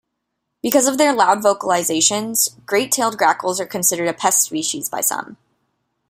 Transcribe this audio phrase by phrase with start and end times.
[0.63, 5.37] Because of their loud vocalizations, great-tailed grackles are considered a pest species by some.